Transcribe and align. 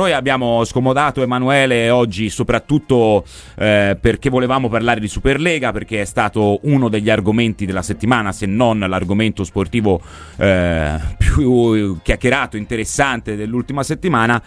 Noi 0.00 0.12
abbiamo 0.12 0.64
scomodato 0.64 1.22
Emanuele 1.22 1.90
oggi 1.90 2.30
soprattutto 2.30 3.24
eh, 3.56 3.98
perché 4.00 4.30
volevamo 4.30 4.68
parlare 4.68 5.00
di 5.00 5.08
Superlega, 5.08 5.72
perché 5.72 6.02
è 6.02 6.04
stato 6.04 6.60
uno 6.68 6.88
degli 6.88 7.10
argomenti 7.10 7.66
della 7.66 7.82
settimana, 7.82 8.30
se 8.30 8.46
non 8.46 8.78
l'argomento 8.78 9.42
sportivo 9.42 10.00
eh, 10.36 11.00
più 11.18 11.98
chiacchierato, 12.00 12.56
interessante 12.56 13.34
dell'ultima 13.34 13.82
settimana. 13.82 14.40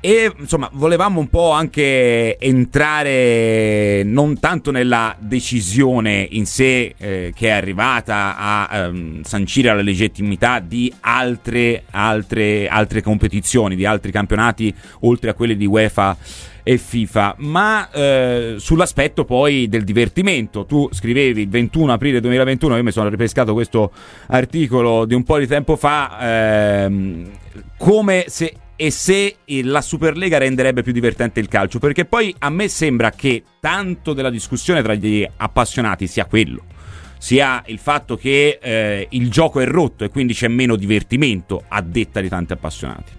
E 0.00 0.32
insomma, 0.38 0.70
volevamo 0.74 1.18
un 1.18 1.26
po' 1.26 1.50
anche 1.50 2.38
entrare 2.38 4.04
non 4.04 4.38
tanto 4.38 4.70
nella 4.70 5.16
decisione 5.18 6.24
in 6.30 6.46
sé 6.46 6.94
eh, 6.96 7.32
che 7.34 7.48
è 7.48 7.50
arrivata 7.50 8.36
a 8.38 8.68
ehm, 8.70 9.22
sancire 9.22 9.74
la 9.74 9.82
legittimità 9.82 10.60
di 10.60 10.92
altre, 11.00 11.82
altre, 11.90 12.68
altre 12.68 13.02
competizioni, 13.02 13.74
di 13.74 13.84
altri 13.86 14.12
campionati, 14.12 14.72
oltre 15.00 15.30
a 15.30 15.34
quelli 15.34 15.56
di 15.56 15.66
UEFA 15.66 16.16
e 16.62 16.78
FIFA, 16.78 17.34
ma 17.38 17.90
eh, 17.90 18.54
sull'aspetto 18.58 19.24
poi 19.24 19.68
del 19.68 19.82
divertimento. 19.82 20.64
Tu 20.64 20.88
scrivevi 20.92 21.42
il 21.42 21.48
21 21.48 21.92
aprile 21.92 22.20
2021, 22.20 22.76
io 22.76 22.84
mi 22.84 22.92
sono 22.92 23.08
ripescato 23.08 23.52
questo 23.52 23.90
articolo 24.28 25.06
di 25.06 25.14
un 25.14 25.24
po' 25.24 25.38
di 25.38 25.48
tempo 25.48 25.74
fa, 25.74 26.84
ehm, 26.84 27.30
come 27.76 28.26
se 28.28 28.54
e 28.80 28.92
se 28.92 29.38
la 29.64 29.80
Superlega 29.80 30.38
renderebbe 30.38 30.82
più 30.82 30.92
divertente 30.92 31.40
il 31.40 31.48
calcio, 31.48 31.80
perché 31.80 32.04
poi 32.04 32.32
a 32.38 32.48
me 32.48 32.68
sembra 32.68 33.10
che 33.10 33.42
tanto 33.58 34.12
della 34.12 34.30
discussione 34.30 34.82
tra 34.82 34.94
gli 34.94 35.28
appassionati 35.36 36.06
sia 36.06 36.26
quello 36.26 36.62
sia 37.18 37.64
il 37.66 37.80
fatto 37.80 38.16
che 38.16 38.60
eh, 38.62 39.08
il 39.10 39.28
gioco 39.28 39.58
è 39.58 39.66
rotto 39.66 40.04
e 40.04 40.08
quindi 40.08 40.34
c'è 40.34 40.46
meno 40.46 40.76
divertimento 40.76 41.64
a 41.66 41.82
detta 41.82 42.20
di 42.20 42.28
tanti 42.28 42.52
appassionati. 42.52 43.17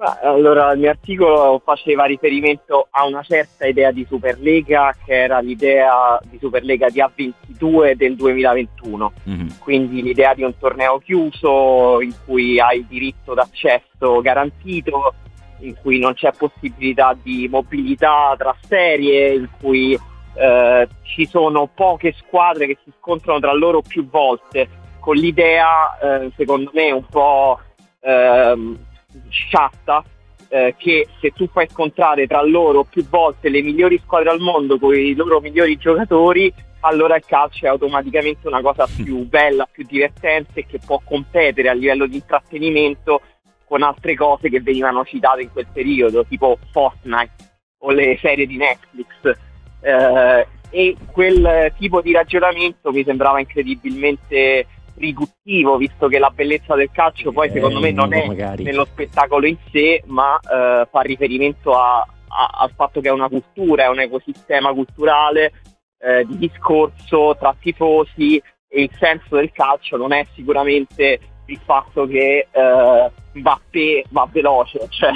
Allora, 0.00 0.70
il 0.72 0.78
mio 0.78 0.90
articolo 0.90 1.60
faceva 1.64 2.04
riferimento 2.04 2.86
a 2.88 3.04
una 3.04 3.22
certa 3.24 3.66
idea 3.66 3.90
di 3.90 4.06
Superlega 4.08 4.94
che 5.04 5.12
era 5.12 5.40
l'idea 5.40 6.20
di 6.22 6.38
Superlega 6.38 6.88
di 6.88 7.00
A22 7.00 7.94
del 7.94 8.14
2021, 8.14 9.12
mm-hmm. 9.28 9.48
quindi 9.58 10.00
l'idea 10.00 10.34
di 10.34 10.44
un 10.44 10.56
torneo 10.56 10.98
chiuso 10.98 12.00
in 12.00 12.14
cui 12.24 12.60
hai 12.60 12.86
diritto 12.86 13.34
d'accesso 13.34 14.20
garantito, 14.20 15.14
in 15.60 15.74
cui 15.82 15.98
non 15.98 16.14
c'è 16.14 16.30
possibilità 16.30 17.16
di 17.20 17.48
mobilità 17.50 18.36
tra 18.38 18.54
serie, 18.68 19.34
in 19.34 19.48
cui 19.60 19.98
eh, 20.34 20.88
ci 21.02 21.26
sono 21.26 21.68
poche 21.74 22.14
squadre 22.16 22.66
che 22.68 22.78
si 22.84 22.92
scontrano 23.00 23.40
tra 23.40 23.52
loro 23.52 23.82
più 23.82 24.08
volte, 24.08 24.68
con 25.00 25.16
l'idea, 25.16 25.98
eh, 25.98 26.30
secondo 26.36 26.70
me, 26.72 26.92
un 26.92 27.04
po' 27.04 27.58
ehm, 28.00 28.86
sciatta 29.28 30.04
eh, 30.48 30.74
che 30.76 31.08
se 31.20 31.30
tu 31.30 31.46
fai 31.48 31.68
scontrare 31.68 32.26
tra 32.26 32.42
loro 32.42 32.84
più 32.84 33.06
volte 33.08 33.48
le 33.48 33.62
migliori 33.62 33.98
squadre 33.98 34.30
al 34.30 34.40
mondo 34.40 34.78
con 34.78 34.94
i 34.94 35.14
loro 35.14 35.40
migliori 35.40 35.76
giocatori, 35.76 36.52
allora 36.80 37.16
il 37.16 37.24
calcio 37.26 37.66
è 37.66 37.68
automaticamente 37.68 38.46
una 38.46 38.62
cosa 38.62 38.86
più 38.86 39.26
bella, 39.26 39.68
più 39.70 39.84
divertente 39.84 40.64
che 40.64 40.78
può 40.84 41.00
competere 41.04 41.68
a 41.68 41.74
livello 41.74 42.06
di 42.06 42.16
intrattenimento 42.16 43.20
con 43.64 43.82
altre 43.82 44.14
cose 44.14 44.48
che 44.48 44.60
venivano 44.60 45.04
citate 45.04 45.42
in 45.42 45.52
quel 45.52 45.66
periodo, 45.70 46.24
tipo 46.24 46.58
Fortnite 46.72 47.32
o 47.80 47.90
le 47.90 48.16
serie 48.20 48.46
di 48.46 48.56
Netflix. 48.56 49.38
Eh, 49.80 50.46
e 50.70 50.96
quel 51.12 51.72
tipo 51.78 52.00
di 52.00 52.12
ragionamento 52.12 52.90
mi 52.90 53.04
sembrava 53.04 53.40
incredibilmente 53.40 54.66
riduttivo, 54.98 55.76
visto 55.76 56.08
che 56.08 56.18
la 56.18 56.30
bellezza 56.30 56.74
del 56.74 56.90
calcio 56.92 57.32
poi 57.32 57.50
secondo 57.50 57.80
me 57.80 57.90
non 57.92 58.12
è 58.12 58.26
magari. 58.26 58.64
nello 58.64 58.84
spettacolo 58.84 59.46
in 59.46 59.56
sé, 59.70 60.02
ma 60.06 60.38
eh, 60.38 60.86
fa 60.90 61.00
riferimento 61.00 61.78
a, 61.78 61.98
a, 62.00 62.50
al 62.60 62.72
fatto 62.74 63.00
che 63.00 63.08
è 63.08 63.12
una 63.12 63.28
cultura, 63.28 63.84
è 63.84 63.88
un 63.88 64.00
ecosistema 64.00 64.72
culturale 64.72 65.52
eh, 66.00 66.24
di 66.26 66.38
discorso 66.38 67.36
tra 67.38 67.54
tifosi 67.58 68.40
e 68.68 68.82
il 68.82 68.90
senso 68.98 69.36
del 69.36 69.50
calcio 69.52 69.96
non 69.96 70.12
è 70.12 70.26
sicuramente 70.34 71.18
il 71.46 71.58
fatto 71.64 72.06
che 72.06 72.46
eh, 72.50 73.10
Mbappé 73.32 74.04
va 74.10 74.28
veloce, 74.30 74.86
cioè, 74.90 75.12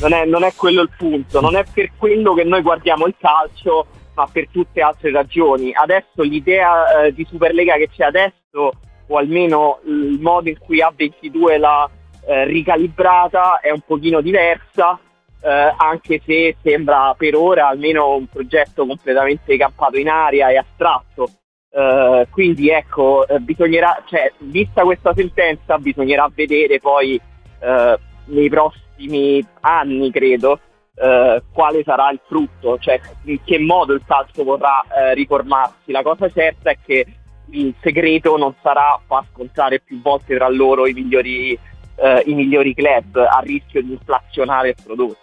non, 0.00 0.12
è, 0.12 0.24
non 0.26 0.42
è 0.44 0.52
quello 0.54 0.82
il 0.82 0.90
punto, 0.96 1.40
non 1.40 1.56
è 1.56 1.64
per 1.72 1.92
quello 1.96 2.34
che 2.34 2.44
noi 2.44 2.60
guardiamo 2.60 3.06
il 3.06 3.14
calcio, 3.18 3.86
ma 4.14 4.26
per 4.30 4.48
tutte 4.48 4.82
altre 4.82 5.10
ragioni. 5.10 5.72
Adesso 5.72 6.22
l'idea 6.22 7.04
eh, 7.04 7.14
di 7.14 7.26
Superlega 7.28 7.76
che 7.76 7.88
c'è 7.88 8.04
adesso 8.04 8.72
o 9.12 9.18
almeno 9.18 9.80
il 9.84 10.18
modo 10.20 10.48
in 10.48 10.58
cui 10.58 10.78
A22 10.78 11.58
l'ha 11.58 11.88
eh, 12.26 12.44
ricalibrata 12.44 13.60
è 13.60 13.70
un 13.70 13.80
pochino 13.80 14.20
diversa, 14.20 14.98
eh, 15.42 15.74
anche 15.76 16.20
se 16.24 16.56
sembra 16.62 17.14
per 17.16 17.34
ora 17.34 17.68
almeno 17.68 18.16
un 18.16 18.26
progetto 18.26 18.86
completamente 18.86 19.56
campato 19.56 19.98
in 19.98 20.08
aria 20.08 20.48
e 20.48 20.56
astratto. 20.56 21.28
Uh, 21.72 22.28
quindi 22.28 22.68
ecco, 22.68 23.26
eh, 23.26 23.38
bisognerà, 23.38 24.02
cioè, 24.06 24.30
vista 24.40 24.82
questa 24.82 25.14
sentenza, 25.14 25.78
bisognerà 25.78 26.30
vedere 26.34 26.78
poi 26.80 27.18
uh, 27.60 27.98
nei 28.26 28.50
prossimi 28.50 29.42
anni, 29.60 30.10
credo, 30.10 30.60
uh, 30.96 31.42
quale 31.50 31.82
sarà 31.82 32.10
il 32.10 32.20
frutto, 32.28 32.78
cioè 32.78 33.00
in 33.24 33.42
che 33.42 33.58
modo 33.58 33.94
il 33.94 34.02
calcio 34.06 34.44
vorrà 34.44 34.84
riformarsi. 35.14 35.92
La 35.92 36.02
cosa 36.02 36.28
certa 36.28 36.72
è 36.72 36.76
che 36.84 37.06
il 37.52 37.74
segreto 37.80 38.36
non 38.36 38.54
sarà 38.62 39.00
far 39.06 39.24
scontrare 39.32 39.80
più 39.80 40.00
volte 40.00 40.36
tra 40.36 40.48
loro 40.48 40.86
i 40.86 40.92
migliori, 40.92 41.58
eh, 41.96 42.22
i 42.26 42.34
migliori 42.34 42.74
club 42.74 43.16
a 43.16 43.40
rischio 43.42 43.82
di 43.82 43.92
inflazionare 43.92 44.70
il 44.70 44.76
prodotto. 44.82 45.16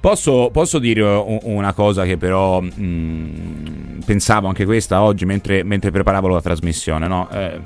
Posso, 0.00 0.50
posso 0.52 0.78
dire 0.78 1.02
una 1.02 1.72
cosa 1.72 2.04
che 2.04 2.18
però 2.18 2.60
mh, 2.60 2.72
mm, 2.78 3.98
pensavo 4.04 4.48
anche 4.48 4.66
questa 4.66 5.02
oggi 5.02 5.24
mentre, 5.24 5.62
mentre 5.62 5.90
preparavo 5.90 6.28
la 6.28 6.42
trasmissione, 6.42 7.06
no? 7.06 7.28
eh, 7.30 7.58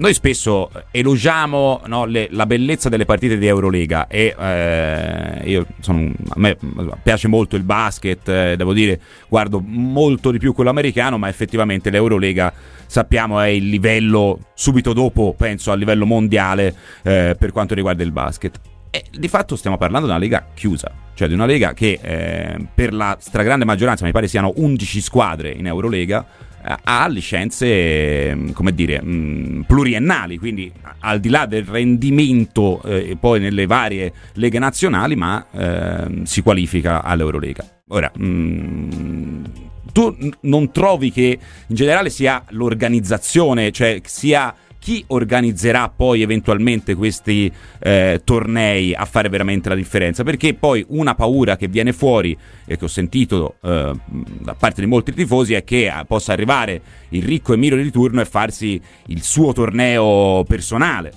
noi 0.00 0.14
spesso 0.14 0.70
elogiamo 0.90 1.82
no, 1.86 2.06
le, 2.06 2.28
la 2.30 2.46
bellezza 2.46 2.88
delle 2.88 3.04
partite 3.04 3.36
di 3.36 3.46
Eurolega 3.46 4.06
e 4.08 4.34
eh, 4.36 5.42
io 5.44 5.66
sono, 5.80 6.10
a 6.28 6.38
me 6.38 6.56
piace 7.02 7.28
molto 7.28 7.54
il 7.54 7.64
basket, 7.64 8.26
eh, 8.26 8.56
devo 8.56 8.72
dire, 8.72 8.98
guardo 9.28 9.60
molto 9.62 10.30
di 10.30 10.38
più 10.38 10.54
quello 10.54 10.70
americano, 10.70 11.18
ma 11.18 11.28
effettivamente 11.28 11.90
l'Eurolega 11.90 12.50
sappiamo 12.86 13.40
è 13.40 13.48
il 13.48 13.68
livello 13.68 14.38
subito 14.54 14.94
dopo, 14.94 15.34
penso, 15.36 15.70
a 15.70 15.74
livello 15.74 16.06
mondiale 16.06 16.74
eh, 17.02 17.36
per 17.38 17.52
quanto 17.52 17.74
riguarda 17.74 18.02
il 18.02 18.12
basket. 18.12 18.58
E 18.88 19.04
di 19.12 19.28
fatto 19.28 19.54
stiamo 19.54 19.76
parlando 19.76 20.06
di 20.06 20.12
una 20.12 20.22
lega 20.22 20.46
chiusa, 20.54 20.90
cioè 21.12 21.28
di 21.28 21.34
una 21.34 21.44
lega 21.44 21.74
che 21.74 21.98
eh, 22.02 22.56
per 22.74 22.94
la 22.94 23.18
stragrande 23.20 23.66
maggioranza, 23.66 24.06
mi 24.06 24.12
pare 24.12 24.28
siano 24.28 24.50
11 24.56 25.00
squadre 25.02 25.50
in 25.50 25.66
Eurolega, 25.66 26.24
ha 26.62 27.08
licenze, 27.08 28.34
mm, 28.34 28.50
come 28.50 28.74
dire, 28.74 29.00
mm, 29.02 29.62
pluriennali, 29.62 30.38
quindi 30.38 30.70
al 31.00 31.20
di 31.20 31.28
là 31.28 31.46
del 31.46 31.64
rendimento 31.64 32.82
eh, 32.82 33.16
poi 33.18 33.40
nelle 33.40 33.66
varie 33.66 34.12
leghe 34.34 34.58
nazionali, 34.58 35.16
ma 35.16 35.46
eh, 35.50 36.22
si 36.24 36.42
qualifica 36.42 37.02
all'Eurolega. 37.02 37.64
Ora, 37.88 38.10
mh, 38.14 38.24
mm, 38.24 39.44
tu 39.92 40.16
non 40.42 40.70
trovi 40.70 41.10
che 41.10 41.38
in 41.66 41.74
generale 41.74 42.10
sia 42.10 42.44
l'organizzazione, 42.50 43.70
cioè 43.72 44.00
sia 44.04 44.54
chi 44.80 45.04
organizzerà 45.08 45.92
poi 45.94 46.22
eventualmente 46.22 46.94
questi 46.96 47.52
eh, 47.78 48.22
tornei 48.24 48.94
a 48.94 49.04
fare 49.04 49.28
veramente 49.28 49.68
la 49.68 49.74
differenza? 49.76 50.24
Perché 50.24 50.54
poi 50.54 50.84
una 50.88 51.14
paura 51.14 51.56
che 51.56 51.68
viene 51.68 51.92
fuori 51.92 52.36
e 52.66 52.76
che 52.76 52.84
ho 52.84 52.88
sentito 52.88 53.56
eh, 53.62 53.92
da 54.06 54.54
parte 54.54 54.80
di 54.80 54.86
molti 54.86 55.12
tifosi 55.12 55.54
è 55.54 55.62
che 55.62 55.86
eh, 55.86 56.04
possa 56.06 56.32
arrivare 56.32 56.80
il 57.10 57.22
ricco 57.22 57.52
Emilio 57.52 57.76
di 57.76 57.90
turno 57.90 58.22
e 58.22 58.24
farsi 58.24 58.80
il 59.06 59.22
suo 59.22 59.52
torneo 59.52 60.42
personale. 60.44 61.12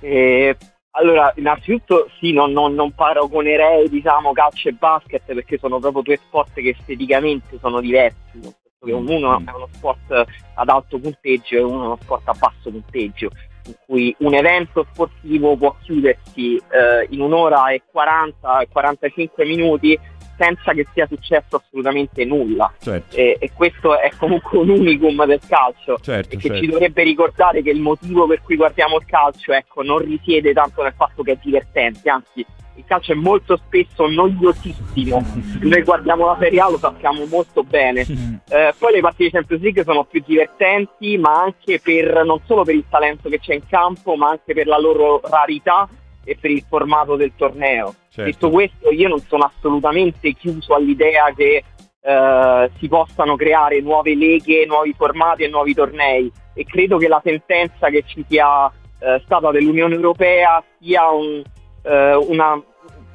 Eh, 0.00 0.54
allora, 0.90 1.32
innanzitutto 1.36 2.10
sì, 2.18 2.32
non, 2.32 2.52
non, 2.52 2.74
non 2.74 2.92
paragonerei 2.92 3.88
diciamo, 3.88 4.32
calcio 4.32 4.68
e 4.68 4.72
basket 4.72 5.22
perché 5.24 5.56
sono 5.58 5.78
proprio 5.78 6.02
due 6.02 6.16
sport 6.18 6.52
che 6.60 6.76
esteticamente 6.78 7.58
sono 7.58 7.80
diversi 7.80 8.62
che 8.84 8.92
uno 8.92 9.38
è 9.38 9.50
uno 9.50 9.68
sport 9.72 10.24
ad 10.54 10.68
alto 10.68 10.98
punteggio 10.98 11.56
e 11.56 11.62
uno 11.62 11.82
è 11.82 11.86
uno 11.86 11.98
sport 12.00 12.28
a 12.28 12.34
basso 12.38 12.70
punteggio, 12.70 13.30
in 13.66 13.74
cui 13.86 14.14
un 14.18 14.34
evento 14.34 14.86
sportivo 14.92 15.56
può 15.56 15.74
chiudersi 15.82 16.56
eh, 16.56 17.06
in 17.10 17.20
un'ora 17.20 17.70
e 17.70 17.82
40 17.90 18.60
e 18.60 18.68
45 18.68 19.44
minuti 19.44 19.98
senza 20.36 20.72
che 20.72 20.86
sia 20.92 21.06
successo 21.06 21.56
assolutamente 21.56 22.24
nulla. 22.24 22.72
Certo. 22.78 23.16
E, 23.16 23.36
e, 23.38 23.50
questo 23.52 23.98
è 23.98 24.10
comunque 24.18 24.58
un 24.58 24.70
unicum 24.70 25.24
del 25.26 25.40
calcio 25.46 25.98
certo, 26.00 26.34
e 26.34 26.38
che 26.38 26.48
certo. 26.48 26.62
ci 26.62 26.70
dovrebbe 26.70 27.02
ricordare 27.02 27.62
che 27.62 27.70
il 27.70 27.80
motivo 27.80 28.26
per 28.26 28.42
cui 28.42 28.56
guardiamo 28.56 28.96
il 28.96 29.06
calcio 29.06 29.52
ecco, 29.52 29.82
non 29.82 29.98
risiede 29.98 30.52
tanto 30.52 30.82
nel 30.82 30.94
fatto 30.96 31.22
che 31.22 31.32
è 31.32 31.38
divertente, 31.42 32.08
anzi 32.10 32.44
il 32.84 32.90
calcio 32.90 33.12
è 33.12 33.14
molto 33.14 33.56
spesso 33.56 34.06
noiosissimo. 34.06 35.24
Noi 35.62 35.82
guardiamo 35.82 36.26
la 36.26 36.36
Serie 36.38 36.60
A, 36.60 36.70
lo 36.70 36.78
sappiamo 36.78 37.24
molto 37.26 37.62
bene. 37.62 38.02
Eh, 38.02 38.74
poi 38.78 38.92
le 38.92 39.00
partite 39.00 39.24
di 39.24 39.30
Champions 39.30 39.62
League 39.62 39.84
sono 39.84 40.04
più 40.04 40.22
divertenti, 40.24 41.16
ma 41.16 41.42
anche 41.42 41.80
per 41.80 42.24
non 42.24 42.40
solo 42.44 42.62
per 42.62 42.74
il 42.74 42.84
talento 42.88 43.28
che 43.28 43.40
c'è 43.40 43.54
in 43.54 43.66
campo, 43.66 44.16
ma 44.16 44.28
anche 44.28 44.52
per 44.52 44.66
la 44.66 44.78
loro 44.78 45.20
rarità 45.24 45.88
e 46.24 46.36
per 46.38 46.50
il 46.50 46.64
formato 46.68 47.16
del 47.16 47.32
torneo. 47.36 47.94
Certo. 48.10 48.30
Detto 48.30 48.50
questo, 48.50 48.90
io 48.90 49.08
non 49.08 49.20
sono 49.20 49.44
assolutamente 49.44 50.32
chiuso 50.34 50.74
all'idea 50.74 51.32
che 51.34 51.64
eh, 52.00 52.70
si 52.78 52.88
possano 52.88 53.34
creare 53.34 53.80
nuove 53.80 54.14
leghe, 54.14 54.66
nuovi 54.66 54.94
formati 54.96 55.42
e 55.42 55.48
nuovi 55.48 55.74
tornei 55.74 56.30
e 56.52 56.64
credo 56.64 56.98
che 56.98 57.08
la 57.08 57.20
sentenza 57.24 57.88
che 57.88 58.04
ci 58.06 58.24
sia 58.28 58.70
eh, 58.98 59.20
stata 59.24 59.50
dell'Unione 59.50 59.94
Europea 59.94 60.62
sia 60.78 61.10
un, 61.10 61.42
eh, 61.82 62.14
una, 62.14 62.62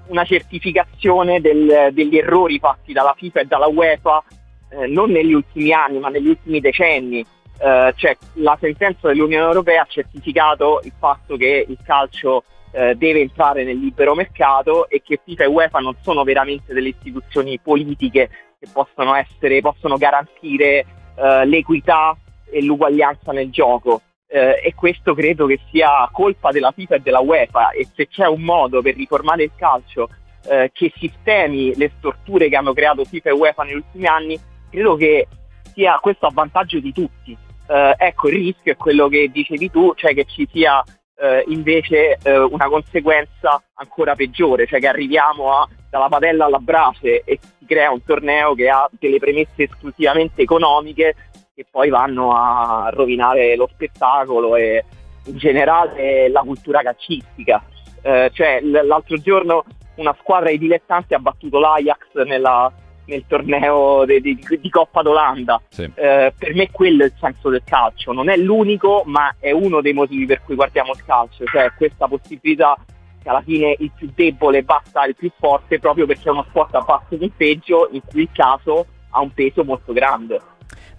una, 0.09 0.23
certificazione 0.25 1.41
del, 1.41 1.89
degli 1.91 2.17
errori 2.17 2.59
fatti 2.59 2.93
dalla 2.93 3.15
FIFA 3.17 3.39
e 3.39 3.45
dalla 3.45 3.67
UEFA 3.67 4.23
eh, 4.69 4.87
non 4.87 5.09
negli 5.11 5.33
ultimi 5.33 5.71
anni 5.71 5.99
ma 5.99 6.09
negli 6.09 6.27
ultimi 6.27 6.59
decenni. 6.59 7.25
Uh, 7.59 7.91
cioè, 7.95 8.15
la 8.35 8.57
sentenza 8.57 9.09
dell'Unione 9.09 9.45
Europea 9.45 9.81
ha 9.81 9.87
certificato 9.89 10.79
il 10.85 10.93
fatto 10.97 11.35
che 11.35 11.65
il 11.67 11.77
calcio 11.83 12.43
uh, 12.71 12.93
deve 12.93 13.19
entrare 13.19 13.65
nel 13.65 13.77
libero 13.77 14.15
mercato 14.15 14.87
e 14.87 15.01
che 15.03 15.19
FIFA 15.21 15.43
e 15.43 15.47
UEFA 15.47 15.79
non 15.79 15.93
sono 16.01 16.23
veramente 16.23 16.73
delle 16.73 16.87
istituzioni 16.87 17.59
politiche 17.59 18.29
che 18.57 18.67
possono, 18.71 19.13
essere, 19.13 19.59
possono 19.59 19.97
garantire 19.97 20.85
uh, 21.15 21.45
l'equità 21.45 22.15
e 22.49 22.63
l'uguaglianza 22.63 23.33
nel 23.33 23.49
gioco. 23.49 24.03
E 24.31 24.73
questo 24.75 25.15
credo 25.15 25.47
che 25.47 25.59
sia 25.71 26.07
colpa 26.11 26.51
della 26.51 26.71
FIFA 26.71 26.95
e 26.95 26.99
della 26.99 27.19
UEFA. 27.19 27.71
E 27.71 27.87
se 27.95 28.07
c'è 28.07 28.27
un 28.27 28.41
modo 28.41 28.81
per 28.81 28.95
riformare 28.95 29.43
il 29.43 29.51
calcio 29.55 30.09
che 30.41 30.93
sistemi 30.95 31.75
le 31.75 31.91
storture 31.97 32.47
che 32.47 32.55
hanno 32.55 32.73
creato 32.73 33.03
FIFA 33.03 33.29
e 33.29 33.33
UEFA 33.33 33.63
negli 33.63 33.75
ultimi 33.75 34.05
anni, 34.05 34.39
credo 34.69 34.95
che 34.95 35.27
sia 35.73 35.97
questo 35.99 36.27
a 36.27 36.31
vantaggio 36.33 36.79
di 36.79 36.91
tutti. 36.91 37.37
Eh, 37.67 37.95
ecco 37.97 38.29
il 38.29 38.35
rischio 38.35 38.73
è 38.73 38.75
quello 38.75 39.07
che 39.07 39.29
dicevi 39.31 39.69
tu, 39.69 39.93
cioè 39.95 40.13
che 40.13 40.25
ci 40.25 40.47
sia 40.51 40.83
eh, 41.19 41.43
invece 41.47 42.17
eh, 42.21 42.37
una 42.37 42.67
conseguenza 42.67 43.61
ancora 43.75 44.15
peggiore, 44.15 44.65
cioè 44.65 44.79
che 44.79 44.87
arriviamo 44.87 45.53
a, 45.53 45.67
dalla 45.89 46.07
padella 46.07 46.45
alla 46.45 46.59
brace 46.59 47.21
e 47.23 47.39
si 47.41 47.65
crea 47.65 47.91
un 47.91 48.03
torneo 48.03 48.55
che 48.55 48.69
ha 48.69 48.89
delle 48.91 49.19
premesse 49.19 49.63
esclusivamente 49.63 50.41
economiche 50.41 51.15
che 51.59 51.65
poi 51.69 51.89
vanno 51.89 52.31
a 52.31 52.89
rovinare 52.93 53.57
lo 53.57 53.67
spettacolo 53.73 54.55
e 54.55 54.85
in 55.25 55.35
generale 55.35 56.29
la 56.29 56.39
cultura 56.39 56.81
calcistica. 56.81 57.61
Eh, 58.01 58.31
cioè, 58.33 58.61
l'altro 58.61 59.17
giorno 59.17 59.65
una 59.95 60.15
squadra 60.21 60.51
di 60.51 60.57
dilettanti 60.57 61.13
ha 61.15 61.19
battuto 61.19 61.59
l'Ajax 61.59 62.23
nella 62.25 62.71
nel 63.07 63.25
torneo 63.27 64.05
di, 64.05 64.21
di, 64.21 64.39
di 64.61 64.69
Coppa 64.69 65.01
d'Olanda. 65.01 65.59
Sì. 65.67 65.81
Eh, 65.95 66.31
per 66.37 66.53
me 66.53 66.69
quello 66.71 67.03
è 67.03 67.07
il 67.07 67.13
senso 67.19 67.49
del 67.49 67.63
calcio, 67.65 68.13
non 68.13 68.29
è 68.29 68.37
l'unico, 68.37 69.01
ma 69.05 69.35
è 69.39 69.51
uno 69.51 69.81
dei 69.81 69.93
motivi 69.93 70.27
per 70.27 70.41
cui 70.45 70.55
guardiamo 70.55 70.91
il 70.93 71.03
calcio, 71.03 71.43
cioè 71.45 71.73
questa 71.75 72.07
possibilità 72.07 72.77
che 73.21 73.27
alla 73.27 73.41
fine 73.41 73.75
il 73.79 73.91
più 73.93 74.09
debole 74.13 74.63
basta 74.63 75.05
il 75.05 75.15
più 75.15 75.29
forte 75.37 75.79
proprio 75.79 76.05
perché 76.05 76.29
è 76.29 76.31
uno 76.31 76.45
sport 76.49 76.75
a 76.75 76.81
basso 76.81 77.17
punteggio 77.17 77.89
in 77.91 78.01
cui 78.07 78.21
il 78.21 78.29
caso 78.31 78.85
ha 79.09 79.19
un 79.19 79.33
peso 79.33 79.65
molto 79.65 79.91
grande. 79.91 80.39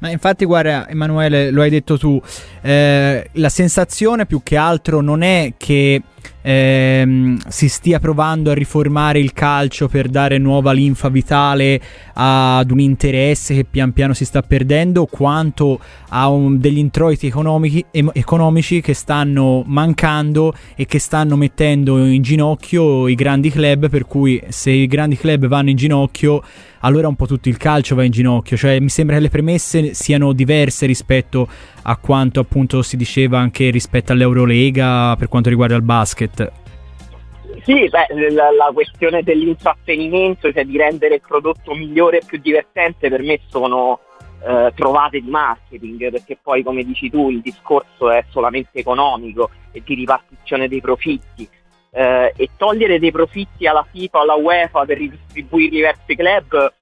Ma 0.01 0.11
infatti, 0.11 0.45
guarda, 0.45 0.89
Emanuele, 0.89 1.51
lo 1.51 1.63
hai 1.63 1.71
detto 1.71 1.97
tu, 1.97 2.21
eh, 2.63 3.29
la 3.33 3.49
sensazione 3.49 4.27
più 4.27 4.43
che 4.43 4.57
altro 4.57 5.01
non 5.01 5.23
è 5.23 5.55
che 5.57 6.03
ehm, 6.43 7.39
si 7.49 7.69
stia 7.69 7.99
provando 7.99 8.51
a 8.51 8.55
riformare 8.55 9.19
il 9.19 9.33
calcio 9.33 9.89
per 9.89 10.09
dare 10.09 10.39
nuova 10.39 10.73
linfa 10.73 11.09
vitale 11.09 11.81
ad 12.15 12.71
un 12.71 12.81
interesse 12.81 13.55
che 13.55 13.65
pian 13.65 13.93
piano 13.93 14.15
si 14.15 14.25
sta 14.25 14.43
perdendo, 14.43 15.07
quanto 15.07 15.81
a 16.09 16.29
un, 16.29 16.59
degli 16.59 16.79
introiti 16.79 17.27
economici, 17.27 17.85
em, 17.91 18.11
economici 18.13 18.81
che 18.81 18.95
stanno 18.95 19.63
mancando 19.67 20.55
e 20.75 20.87
che 20.87 20.99
stanno 20.99 21.37
mettendo 21.37 22.05
in 22.05 22.23
ginocchio 22.23 23.09
i 23.09 23.15
grandi 23.15 23.51
club, 23.51 23.89
per 23.89 24.07
cui 24.07 24.43
se 24.49 24.71
i 24.71 24.87
grandi 24.87 25.17
club 25.17 25.47
vanno 25.47 25.71
in 25.71 25.77
ginocchio 25.77 26.43
allora 26.81 27.09
un 27.09 27.17
po' 27.17 27.27
tutto 27.27 27.49
il 27.49 27.57
calcio 27.57 27.95
va 27.95 28.05
in 28.05 28.11
ginocchio, 28.11 28.57
cioè 28.57 28.81
mi 28.81 28.89
sembra 28.89 29.17
che 29.17 29.23
le 29.23 29.29
premesse 29.29 29.93
siano 29.93 30.33
diverse 30.33 30.87
rispetto 30.87 31.49
a 31.83 31.97
quanto 31.97 32.41
appunto 32.41 32.83
si 32.83 32.97
diceva 32.97 33.39
anche 33.39 33.71
rispetto 33.71 34.13
all'Eurolega 34.13 35.17
per 35.17 35.29
quanto 35.29 35.49
riguarda 35.49 35.77
il 35.77 35.83
basket. 35.83 36.53
Sì, 37.63 37.89
beh, 37.89 38.31
la, 38.31 38.51
la, 38.51 38.71
questione 38.73 39.23
dell'intrattenimento, 39.23 40.53
cioè 40.53 40.65
di 40.65 40.79
rendere 40.79 41.17
il 41.17 41.21
prodotto 41.27 41.75
migliore 41.75 42.19
e 42.19 42.23
più 42.25 42.39
divertente, 42.39 43.09
per 43.09 43.23
me 43.23 43.41
sono 43.49 44.01
eh, 44.43 44.73
trovate 44.75 45.21
di 45.21 45.29
marketing, 45.29 46.11
perché 46.11 46.39
poi, 46.43 46.63
come 46.63 46.85
dici 46.85 47.11
tu, 47.11 47.31
il 47.31 47.41
discorso 47.41 48.11
è 48.11 48.25
solamente 48.31 48.79
economico 48.79 49.51
e 49.73 49.83
di 49.85 49.95
ripartizione 49.95 50.69
dei 50.69 50.81
profitti. 50.81 51.49
Eh, 51.93 52.33
e 52.37 52.51
togliere 52.57 53.01
dei 53.01 53.11
profitti 53.11 53.67
alla 53.67 53.85
FIFA 53.91 54.21
alla 54.21 54.35
UEFA 54.35 54.85
per 54.85 54.97
ridistribuirli 54.97 55.81
verso 55.81 56.05
i 56.07 56.17
club, 56.17 56.73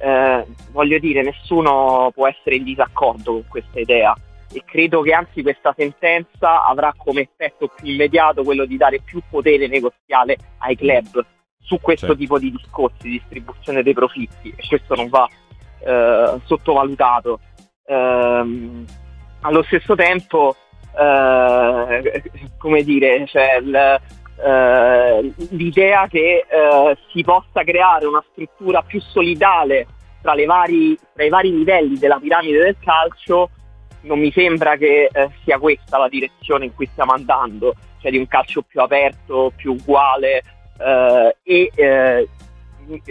eh, 0.00 0.46
voglio 0.72 0.98
dire, 0.98 1.22
nessuno 1.22 2.10
può 2.12 2.26
essere 2.26 2.56
in 2.56 2.64
disaccordo 2.64 3.32
con 3.32 3.44
questa 3.48 3.80
idea 3.80 4.14
e 4.52 4.62
credo 4.64 5.02
che 5.02 5.12
anzi 5.12 5.42
questa 5.42 5.74
sentenza 5.76 6.64
avrà 6.64 6.94
come 6.96 7.22
effetto 7.22 7.68
più 7.68 7.86
immediato 7.86 8.42
quello 8.42 8.64
di 8.64 8.76
dare 8.76 9.00
più 9.00 9.20
potere 9.28 9.66
negoziale 9.66 10.36
ai 10.58 10.76
club 10.76 11.24
su 11.60 11.78
questo 11.80 12.06
certo. 12.06 12.20
tipo 12.20 12.38
di 12.38 12.50
discorsi 12.50 13.02
di 13.02 13.10
distribuzione 13.10 13.82
dei 13.82 13.92
profitti 13.92 14.52
e 14.56 14.66
questo 14.66 14.94
non 14.94 15.08
va 15.08 15.28
eh, 15.80 16.40
sottovalutato. 16.44 17.40
Ehm, 17.86 18.84
allo 19.40 19.62
stesso 19.64 19.94
tempo, 19.94 20.56
eh, 20.98 22.22
come 22.56 22.82
dire, 22.82 23.26
cioè, 23.26 23.60
l, 23.60 23.74
eh, 23.74 25.34
l'idea 25.50 26.06
che 26.08 26.46
eh, 26.48 26.96
si 27.12 27.22
possa 27.22 27.62
creare 27.64 28.06
una 28.06 28.24
struttura 28.30 28.82
più 28.82 29.00
solidale 29.00 29.86
tra, 30.22 30.34
vari, 30.46 30.98
tra 31.14 31.24
i 31.24 31.28
vari 31.28 31.56
livelli 31.56 31.98
della 31.98 32.18
piramide 32.18 32.62
del 32.62 32.76
calcio 32.80 33.50
non 34.02 34.18
mi 34.18 34.30
sembra 34.32 34.76
che 34.76 35.08
eh, 35.12 35.30
sia 35.44 35.58
questa 35.58 35.98
la 35.98 36.08
direzione 36.08 36.66
in 36.66 36.74
cui 36.74 36.88
stiamo 36.92 37.12
andando, 37.12 37.74
cioè 38.00 38.10
di 38.10 38.18
un 38.18 38.26
calcio 38.26 38.62
più 38.62 38.80
aperto, 38.80 39.52
più 39.56 39.72
uguale 39.72 40.42
eh, 40.78 41.36
e 41.42 41.70
eh, 41.74 42.28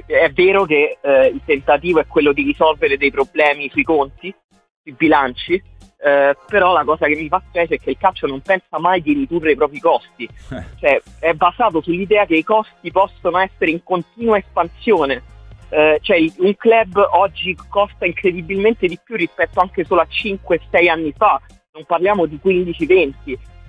è 0.05 0.29
vero 0.31 0.65
che 0.65 0.97
eh, 1.01 1.27
il 1.27 1.41
tentativo 1.45 1.99
è 1.99 2.07
quello 2.07 2.31
di 2.31 2.43
risolvere 2.43 2.97
dei 2.97 3.11
problemi 3.11 3.69
sui 3.69 3.83
conti, 3.83 4.33
sui 4.81 4.93
bilanci, 4.93 5.61
eh, 5.99 6.35
però 6.47 6.73
la 6.73 6.83
cosa 6.83 7.05
che 7.07 7.15
mi 7.15 7.27
fa 7.27 7.41
specie 7.47 7.75
è 7.75 7.79
che 7.79 7.91
il 7.91 7.97
calcio 7.97 8.27
non 8.27 8.41
pensa 8.41 8.79
mai 8.79 9.01
di 9.01 9.13
ridurre 9.13 9.51
i 9.51 9.55
propri 9.55 9.79
costi, 9.79 10.23
eh. 10.23 10.63
cioè 10.79 11.01
è 11.19 11.33
basato 11.33 11.81
sull'idea 11.81 12.25
che 12.25 12.37
i 12.37 12.43
costi 12.43 12.91
possono 12.91 13.37
essere 13.37 13.71
in 13.71 13.83
continua 13.83 14.37
espansione 14.37 15.35
eh, 15.69 15.99
cioè 16.01 16.25
un 16.37 16.55
club 16.55 16.97
oggi 17.11 17.55
costa 17.69 18.05
incredibilmente 18.05 18.87
di 18.87 18.99
più 19.03 19.15
rispetto 19.15 19.59
anche 19.59 19.83
solo 19.83 20.01
a 20.01 20.07
5-6 20.09 20.89
anni 20.89 21.13
fa, 21.15 21.41
non 21.73 21.85
parliamo 21.85 22.25
di 22.25 22.39
15-20 22.43 23.11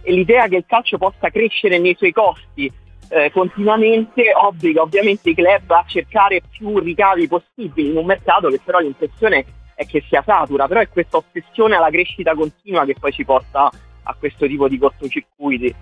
e 0.03 0.13
l'idea 0.13 0.47
che 0.49 0.57
il 0.57 0.65
calcio 0.67 0.97
possa 0.97 1.31
crescere 1.31 1.79
nei 1.79 1.95
suoi 1.97 2.13
costi 2.13 2.73
eh, 3.11 3.31
continuamente 3.33 4.33
obbliga 4.35 4.83
ovviamente 4.83 5.31
i 5.31 5.35
club 5.35 5.71
a 5.71 5.85
cercare 5.87 6.43
più 6.51 6.79
ricavi 6.79 7.27
possibili 7.27 7.91
in 7.91 7.97
un 7.97 8.07
mercato 8.07 8.49
che 8.49 8.61
però 8.63 8.79
l'impressione 8.79 9.45
è 9.75 9.87
che 9.87 10.03
sia 10.09 10.23
satura, 10.27 10.67
però 10.67 10.81
è 10.81 10.89
questa 10.89 11.19
ossessione 11.19 11.77
alla 11.77 11.91
crescita 11.91 12.35
continua 12.35 12.85
che 12.85 12.97
poi 12.99 13.13
ci 13.13 13.25
porta 13.25 13.71
a 14.03 14.15
questo 14.19 14.47
tipo 14.47 14.69
di 14.69 14.77
cortocircuiti. 14.77 15.75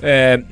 Eh, 0.00 0.44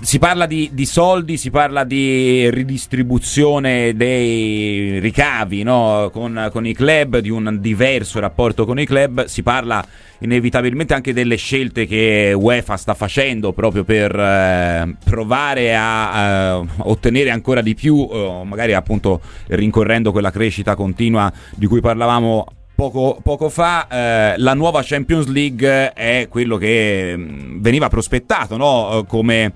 si 0.00 0.18
parla 0.18 0.46
di, 0.46 0.70
di, 0.72 0.86
soldi, 0.86 1.36
si 1.36 1.50
parla 1.50 1.84
di 1.84 2.50
ridistribuzione 2.50 3.94
dei 3.94 4.98
ricavi 5.00 5.62
no? 5.62 6.10
con, 6.12 6.48
con, 6.52 6.66
i 6.66 6.74
club, 6.74 7.18
di 7.18 7.30
un 7.30 7.58
diverso 7.60 8.20
rapporto 8.20 8.64
con 8.64 8.78
i 8.78 8.86
club, 8.86 9.24
si 9.24 9.42
parla 9.42 9.84
inevitabilmente 10.20 10.94
anche 10.94 11.12
delle 11.12 11.36
scelte 11.36 11.86
che 11.86 12.32
UEFA 12.36 12.76
sta 12.76 12.94
facendo 12.94 13.52
proprio 13.52 13.84
per 13.84 14.18
eh, 14.18 14.96
provare 15.04 15.76
a, 15.76 16.56
a, 16.56 16.64
ottenere 16.78 17.30
ancora 17.30 17.60
di 17.60 17.74
più, 17.74 18.08
eh, 18.10 18.42
magari 18.44 18.74
appunto 18.74 19.20
rincorrendo 19.48 20.12
quella 20.12 20.30
crescita 20.30 20.74
continua 20.74 21.32
di 21.54 21.66
cui 21.66 21.80
parlavamo 21.80 22.46
Poco, 22.78 23.18
poco, 23.24 23.48
fa 23.48 23.88
eh, 23.88 24.34
la 24.38 24.54
nuova 24.54 24.82
Champions 24.84 25.26
League 25.26 25.92
è 25.94 26.28
quello 26.30 26.56
che 26.56 27.12
mm, 27.16 27.60
veniva 27.60 27.88
prospettato 27.88 28.56
no? 28.56 29.04
come 29.08 29.52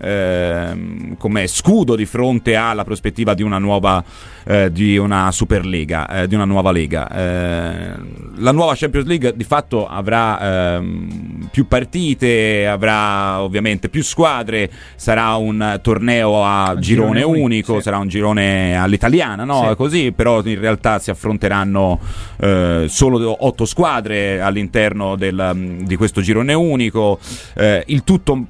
eh, 0.00 1.14
come 1.18 1.46
scudo 1.46 1.94
di 1.94 2.06
fronte 2.06 2.56
alla 2.56 2.84
prospettiva 2.84 3.34
di 3.34 3.42
una 3.42 3.58
nuova 3.58 4.02
eh, 4.44 4.70
di 4.70 4.96
una 4.96 5.30
Superlega, 5.32 6.08
eh, 6.08 6.28
di 6.28 6.34
una 6.34 6.44
nuova 6.44 6.70
Lega. 6.70 7.08
Eh, 7.10 7.92
la 8.36 8.52
nuova 8.52 8.74
Champions 8.74 9.06
League 9.06 9.34
di 9.36 9.44
fatto 9.44 9.86
avrà 9.86 10.76
ehm, 10.76 11.48
più 11.50 11.66
partite, 11.66 12.66
avrà 12.66 13.40
ovviamente 13.40 13.88
più 13.88 14.02
squadre, 14.02 14.70
sarà 14.96 15.34
un 15.36 15.78
torneo 15.82 16.44
a 16.44 16.76
girone, 16.78 17.20
girone, 17.20 17.22
unico, 17.22 17.76
sì. 17.76 17.82
sarà 17.82 17.98
un 17.98 18.08
girone 18.08 18.76
all'italiana, 18.76 19.44
no? 19.44 19.68
Sì. 19.68 19.76
Così, 19.76 20.12
però 20.12 20.42
in 20.44 20.60
realtà 20.60 20.98
si 20.98 21.10
affronteranno 21.10 22.00
eh, 22.38 22.86
solo 22.88 23.44
otto 23.46 23.64
squadre 23.64 24.40
all'interno 24.40 25.16
del, 25.16 25.78
di 25.82 25.96
questo 25.96 26.20
girone 26.20 26.54
unico, 26.54 27.18
eh, 27.54 27.82
il 27.86 28.04
tutto 28.04 28.46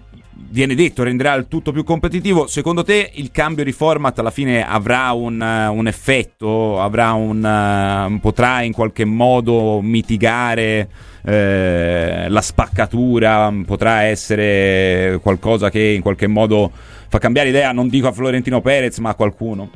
viene 0.54 0.76
detto 0.76 1.02
renderà 1.02 1.34
il 1.34 1.48
tutto 1.48 1.72
più 1.72 1.82
competitivo. 1.82 2.46
Secondo 2.46 2.84
te 2.84 3.10
il 3.14 3.32
cambio 3.32 3.64
di 3.64 3.72
format 3.72 4.16
alla 4.20 4.30
fine 4.30 4.64
avrà 4.64 5.10
un, 5.10 5.40
un 5.40 5.86
effetto? 5.88 6.80
Avrà 6.80 7.12
un, 7.12 7.42
uh, 7.42 8.20
potrà 8.20 8.62
in 8.62 8.72
qualche 8.72 9.04
modo 9.04 9.80
mitigare 9.82 10.88
eh, 11.24 12.26
la 12.28 12.40
spaccatura? 12.40 13.52
Potrà 13.66 14.02
essere 14.02 15.18
qualcosa 15.20 15.70
che 15.70 15.80
in 15.80 16.02
qualche 16.02 16.28
modo 16.28 16.70
fa 16.72 17.18
cambiare 17.18 17.48
idea? 17.48 17.72
Non 17.72 17.88
dico 17.88 18.06
a 18.06 18.12
Florentino 18.12 18.60
Perez, 18.60 18.98
ma 18.98 19.10
a 19.10 19.14
qualcuno? 19.16 19.70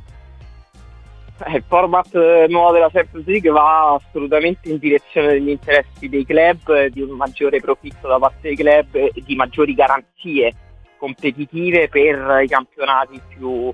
Eh, 1.44 1.56
il 1.56 1.64
format 1.66 2.14
eh, 2.14 2.46
nuovo 2.48 2.70
della 2.70 2.88
Champions 2.88 3.26
League 3.26 3.50
va 3.50 3.94
assolutamente 3.94 4.68
in 4.70 4.78
direzione 4.78 5.26
degli 5.26 5.48
interessi 5.48 6.08
dei 6.08 6.24
club, 6.24 6.86
di 6.86 7.00
un 7.00 7.16
maggiore 7.16 7.58
profitto 7.58 8.06
da 8.06 8.18
parte 8.18 8.38
dei 8.42 8.56
club 8.56 8.94
e 8.94 9.12
di 9.24 9.34
maggiori 9.34 9.74
garanzie 9.74 10.54
competitive 10.98 11.88
per 11.88 12.40
i 12.42 12.48
campionati 12.48 13.20
più 13.28 13.72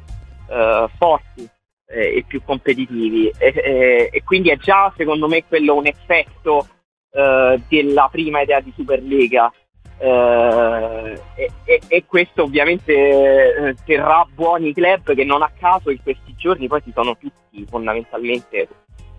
eh, 0.48 0.88
forti 0.98 1.48
eh, 1.86 2.16
e 2.16 2.24
più 2.26 2.42
competitivi. 2.44 3.32
E, 3.38 4.10
e, 4.12 4.22
quindi 4.24 4.50
è 4.50 4.56
già 4.56 4.92
secondo 4.96 5.28
me 5.28 5.44
quello 5.46 5.74
un 5.74 5.86
effetto 5.86 6.68
eh, 7.10 7.60
della 7.68 8.08
prima 8.10 8.40
idea 8.40 8.60
di 8.60 8.72
Superlega 8.76 9.52
eh, 9.98 11.20
e, 11.64 11.80
e, 11.86 12.04
questo 12.06 12.42
ovviamente 12.42 12.92
eh, 12.92 13.74
terrà 13.84 14.26
buoni 14.32 14.72
club 14.72 15.14
che 15.14 15.24
non 15.24 15.42
a 15.42 15.50
caso 15.56 15.90
in 15.90 16.02
questi 16.02 16.34
giorni 16.36 16.66
poi 16.66 16.82
si 16.84 16.92
sono 16.92 17.16
tutti 17.16 17.64
fondamentalmente, 17.68 18.68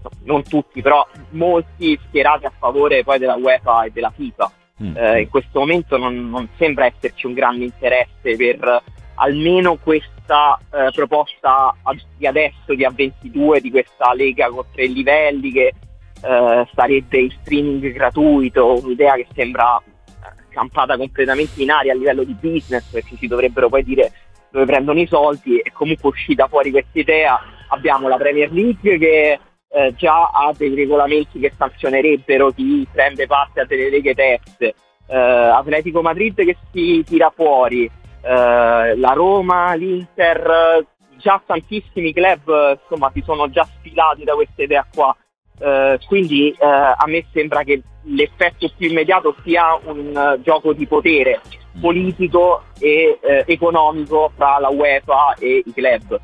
no, 0.04 0.10
non 0.24 0.44
tutti 0.44 0.82
però 0.82 1.08
molti 1.30 1.98
schierati 2.08 2.46
a 2.46 2.52
favore 2.58 3.04
poi 3.04 3.20
della 3.20 3.36
UEFA 3.36 3.86
e 3.86 3.92
della 3.92 4.12
FIFA. 4.14 4.52
Mm. 4.84 4.98
Eh, 4.98 5.22
in 5.22 5.30
questo 5.30 5.60
momento 5.60 5.98
non, 5.98 6.30
non, 6.30 6.50
sembra 6.58 6.86
esserci 6.86 7.28
un 7.28 7.34
grande 7.34 7.64
interesse 7.64 8.36
per 8.36 8.84
almeno 9.16 9.78
questa 9.78 10.60
eh, 10.74 10.90
proposta 10.94 11.74
di 12.18 12.28
adesso 12.28 12.74
di 12.76 12.86
A22 12.86 13.60
di 13.60 13.72
questa 13.72 14.14
lega 14.14 14.50
con 14.50 14.66
tre 14.74 14.88
livelli 14.88 15.52
che 15.54 15.74
eh, 16.22 16.68
sarebbe 16.74 17.20
il 17.20 17.34
streaming 17.42 17.94
gratuito, 17.94 18.82
un'idea 18.84 19.16
che 19.16 19.28
sembra 19.34 19.82
campata 20.56 20.98
completamente 20.98 21.62
in 21.62 21.70
aria 21.70 21.92
a 21.92 21.96
livello 21.96 22.24
di 22.24 22.36
business 22.40 22.90
perché 22.90 23.18
ci 23.18 23.28
dovrebbero 23.28 23.68
poi 23.68 23.84
dire 23.84 24.12
dove 24.50 24.66
prendono 24.66 25.00
i 25.00 25.08
soldi 25.08 25.60
e 25.60 25.72
comunque 25.74 26.10
uscita 26.10 26.48
fuori 26.48 26.72
questa 26.72 26.98
idea 26.98 27.40
abbiamo 27.68 28.08
la 28.08 28.16
Premier 28.16 28.50
League 28.52 28.98
che 28.98 29.40
eh, 29.70 29.94
già 29.96 30.30
ha 30.34 30.54
dei 30.56 30.74
regolamenti 30.74 31.40
che 31.40 31.52
sanzionerebbero 31.56 32.52
chi 32.52 32.88
prende 32.92 33.28
parte 33.28 33.62
a 33.62 33.66
delle 33.66 33.90
leghe 33.90 34.14
terze 34.14 34.76
eh, 35.08 35.18
Atletico 35.18 36.02
Madrid 36.02 36.36
che 36.36 36.58
si 36.72 37.04
tira 37.06 37.32
fuori 37.34 37.86
eh, 37.86 38.96
la 38.96 39.14
Roma, 39.14 39.74
l'Inter 39.74 40.86
già 41.18 41.42
tantissimi 41.46 42.14
club 42.14 42.78
insomma 42.82 43.10
si 43.14 43.22
sono 43.26 43.50
già 43.50 43.66
sfilati 43.66 44.24
da 44.24 44.34
questa 44.34 44.64
idea 44.64 44.86
qua 44.94 45.16
eh, 45.60 46.00
quindi 46.08 46.50
eh, 46.50 46.66
a 46.66 47.04
me 47.08 47.26
sembra 47.32 47.64
che 47.64 47.82
l'effetto 48.06 48.70
più 48.76 48.90
immediato 48.90 49.36
sia 49.44 49.80
un 49.86 50.12
uh, 50.16 50.42
gioco 50.42 50.74
di 50.74 50.86
potere 50.86 51.42
politico 51.80 52.64
e 52.80 53.20
uh, 53.20 53.50
economico 53.50 54.32
fra 54.36 54.60
la 54.60 54.70
UEFA 54.70 55.36
e 55.40 55.64
i 55.66 55.74
club. 55.74 56.20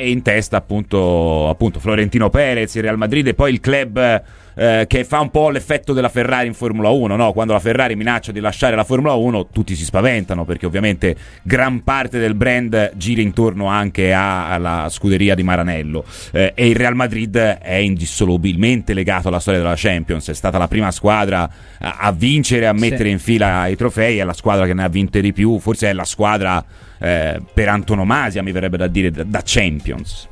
E 0.00 0.08
in 0.08 0.22
testa 0.22 0.56
appunto, 0.56 1.50
appunto 1.50 1.78
Florentino 1.78 2.30
Perez, 2.30 2.74
il 2.74 2.80
Real 2.80 2.96
Madrid 2.96 3.26
e 3.26 3.34
poi 3.34 3.52
il 3.52 3.60
club 3.60 4.22
eh, 4.60 4.84
che 4.86 5.04
fa 5.04 5.20
un 5.20 5.30
po' 5.30 5.48
l'effetto 5.48 5.94
della 5.94 6.10
Ferrari 6.10 6.46
in 6.46 6.52
Formula 6.52 6.90
1, 6.90 7.16
no? 7.16 7.32
quando 7.32 7.54
la 7.54 7.60
Ferrari 7.60 7.96
minaccia 7.96 8.30
di 8.30 8.40
lasciare 8.40 8.76
la 8.76 8.84
Formula 8.84 9.14
1 9.14 9.48
tutti 9.48 9.74
si 9.74 9.84
spaventano 9.84 10.44
perché 10.44 10.66
ovviamente 10.66 11.16
gran 11.42 11.82
parte 11.82 12.18
del 12.18 12.34
brand 12.34 12.92
gira 12.94 13.22
intorno 13.22 13.68
anche 13.68 14.12
alla 14.12 14.88
scuderia 14.90 15.34
di 15.34 15.42
Maranello 15.42 16.04
eh, 16.32 16.52
e 16.54 16.68
il 16.68 16.76
Real 16.76 16.94
Madrid 16.94 17.38
è 17.38 17.76
indissolubilmente 17.76 18.92
legato 18.92 19.28
alla 19.28 19.40
storia 19.40 19.60
della 19.60 19.76
Champions, 19.76 20.28
è 20.28 20.34
stata 20.34 20.58
la 20.58 20.68
prima 20.68 20.90
squadra 20.90 21.50
a, 21.78 21.96
a 21.98 22.12
vincere, 22.12 22.66
a 22.66 22.74
mettere 22.74 23.04
sì. 23.04 23.10
in 23.12 23.18
fila 23.18 23.66
i 23.66 23.76
trofei, 23.76 24.18
è 24.18 24.24
la 24.24 24.34
squadra 24.34 24.66
che 24.66 24.74
ne 24.74 24.84
ha 24.84 24.88
vinte 24.88 25.22
di 25.22 25.32
più, 25.32 25.58
forse 25.58 25.88
è 25.88 25.94
la 25.94 26.04
squadra 26.04 26.62
eh, 26.98 27.40
per 27.54 27.68
antonomasia 27.68 28.42
mi 28.42 28.52
verrebbe 28.52 28.76
da 28.76 28.88
dire 28.88 29.10
da, 29.10 29.24
da 29.24 29.40
Champions. 29.42 30.28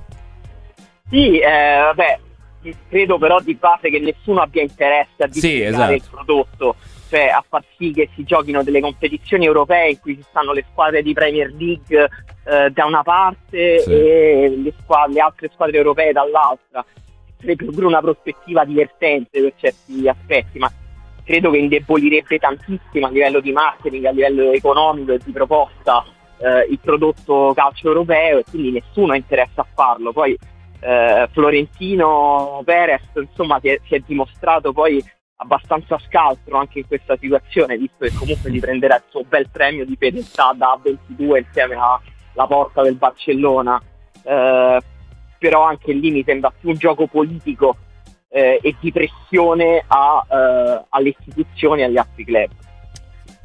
Sì, 1.09 1.39
eh, 1.39 1.79
vabbè, 1.83 2.19
credo 2.89 3.19
però 3.19 3.41
di 3.41 3.55
base 3.55 3.91
che 3.91 3.99
nessuno 3.99 4.41
abbia 4.41 4.63
interesse 4.63 5.23
a 5.23 5.27
diffondere 5.27 5.63
sì, 5.63 5.63
esatto. 5.63 5.93
il 5.93 6.03
prodotto, 6.11 6.77
cioè 7.09 7.29
a 7.29 7.45
far 7.47 7.65
sì 7.77 7.93
che 7.93 8.09
si 8.15 8.25
giochino 8.25 8.63
delle 8.63 8.81
competizioni 8.81 9.45
europee 9.45 9.91
in 9.91 10.01
cui 10.01 10.17
ci 10.17 10.25
stanno 10.29 10.53
le 10.53 10.65
squadre 10.71 11.03
di 11.03 11.13
Premier 11.13 11.53
League 11.53 12.09
eh, 12.45 12.71
da 12.71 12.85
una 12.85 13.03
parte 13.03 13.81
sì. 13.81 13.93
e 13.93 14.61
le, 14.63 14.73
squadre, 14.81 15.13
le, 15.13 15.21
altre 15.21 15.51
squadre 15.53 15.77
europee 15.77 16.13
dall'altra. 16.13 16.85
Sarebbe 17.41 17.67
pure 17.67 17.87
una 17.87 18.01
prospettiva 18.01 18.65
divertente 18.65 19.41
per 19.41 19.53
certi 19.57 20.09
aspetti, 20.09 20.59
ma 20.59 20.71
credo 21.23 21.51
che 21.51 21.59
indebolirebbe 21.59 22.39
tantissimo 22.39 23.07
a 23.07 23.11
livello 23.11 23.41
di 23.41 23.53
marketing, 23.53 24.07
a 24.07 24.11
livello 24.11 24.51
economico 24.51 25.13
e 25.13 25.21
di 25.23 25.31
proposta 25.31 26.05
eh, 26.39 26.67
il 26.71 26.79
prodotto 26.81 27.53
calcio 27.55 27.89
europeo 27.89 28.39
e 28.39 28.45
quindi 28.49 28.73
nessuno 28.73 29.13
ha 29.13 29.17
interesse 29.17 29.61
a 29.61 29.67
farlo. 29.75 30.13
Poi 30.13 30.37
eh, 30.81 31.29
Florentino 31.33 32.63
Perez 32.65 33.03
insomma 33.15 33.59
si 33.61 33.69
è, 33.69 33.81
si 33.87 33.95
è, 33.95 34.03
dimostrato 34.07 34.73
poi 34.73 35.03
abbastanza 35.37 35.99
scaltro 35.99 36.59
anche 36.59 36.81
in 36.81 36.87
questa 36.87 37.17
situazione 37.17 37.77
visto 37.77 38.05
che 38.05 38.13
comunque 38.13 38.51
gli 38.51 38.61
prenderà 38.61 38.97
il 38.97 39.05
suo 39.09 39.25
bel 39.25 39.49
premio 39.51 39.85
di 39.85 39.97
fedeltà 39.97 40.53
da 40.57 40.79
22 40.83 41.39
insieme 41.41 41.75
alla 41.75 42.47
porta 42.47 42.83
del 42.83 42.97
Barcellona. 42.97 43.81
Eh, 44.23 44.81
però 45.39 45.63
anche 45.63 45.93
lì 45.93 46.11
mi 46.11 46.25
sembra 46.25 46.51
più 46.51 46.71
un 46.71 46.75
gioco 46.75 47.07
politico 47.07 47.77
eh, 48.29 48.59
e 48.61 48.75
di 48.81 48.91
pressione 48.91 49.85
a, 49.87 50.27
eh, 50.29 50.85
alle 50.89 51.09
istituzioni 51.17 51.83
e 51.83 51.85
agli 51.85 51.99
altri 51.99 52.25
club 52.25 52.51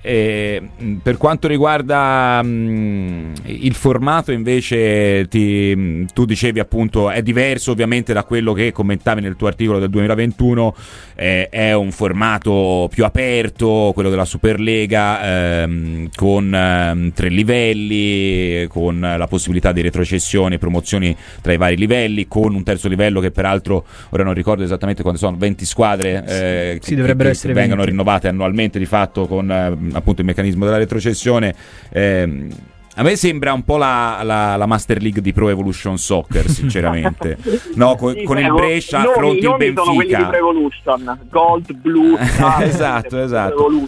e, 0.05 0.61
per 1.01 1.15
quanto 1.15 1.47
riguarda 1.47 2.43
mh, 2.43 3.31
il 3.45 3.73
formato, 3.73 4.33
invece, 4.33 5.29
ti, 5.29 6.05
tu 6.13 6.25
dicevi 6.25 6.59
appunto 6.59 7.09
è 7.09 7.21
diverso 7.21 7.71
ovviamente 7.71 8.11
da 8.11 8.25
quello 8.25 8.51
che 8.51 8.73
commentavi 8.73 9.21
nel 9.21 9.37
tuo 9.37 9.47
articolo 9.47 9.79
del 9.79 9.89
2021. 9.89 10.75
Eh, 11.15 11.47
è 11.47 11.71
un 11.73 11.91
formato 11.91 12.89
più 12.91 13.05
aperto, 13.05 13.91
quello 13.93 14.09
della 14.09 14.25
Superlega, 14.25 15.61
ehm, 15.61 16.09
con 16.13 16.53
ehm, 16.53 17.13
tre 17.13 17.29
livelli, 17.29 18.65
con 18.67 18.99
la 18.99 19.27
possibilità 19.27 19.71
di 19.71 19.81
retrocessioni 19.81 20.55
e 20.55 20.57
promozioni 20.57 21.15
tra 21.41 21.53
i 21.53 21.57
vari 21.57 21.77
livelli, 21.77 22.27
con 22.27 22.53
un 22.53 22.63
terzo 22.63 22.89
livello 22.89 23.21
che 23.21 23.31
peraltro 23.31 23.85
ora 24.09 24.23
non 24.25 24.33
ricordo 24.33 24.63
esattamente 24.63 25.01
quante 25.01 25.19
sono, 25.19 25.37
20 25.37 25.65
squadre 25.65 26.23
eh, 26.27 26.79
sì, 26.81 26.95
che, 26.95 27.15
che, 27.15 27.37
che 27.39 27.53
vengono 27.53 27.85
rinnovate 27.85 28.27
annualmente 28.27 28.79
di 28.79 28.85
fatto 28.85 29.27
con 29.27 29.49
ehm, 29.49 29.92
appunto 29.93 30.21
il 30.21 30.27
meccanismo 30.27 30.65
della 30.65 30.77
retrocessione. 30.77 31.53
Eh, 31.89 32.47
a 32.95 33.01
me 33.01 33.15
sembra 33.15 33.53
un 33.53 33.63
po' 33.63 33.77
la, 33.77 34.19
la, 34.21 34.55
la, 34.55 34.65
Master 34.67 35.01
League 35.01 35.19
di 35.19 35.33
Pro 35.33 35.49
Evolution 35.49 35.97
Soccer, 35.97 36.47
sinceramente. 36.49 37.37
no, 37.73 37.95
con, 37.95 38.13
sì, 38.13 38.23
con 38.23 38.37
il 38.37 38.53
Brescia 38.53 38.99
affronti 38.99 39.45
il 39.45 39.55
Benfica. 39.57 39.83
Sono 39.83 39.95
quelli 39.95 40.15
di 40.15 40.23
Pro 40.23 40.37
Evolution, 40.37 41.19
Gold, 41.29 41.73
Blue, 41.73 42.19
esatto, 42.61 43.19
esatto. 43.19 43.87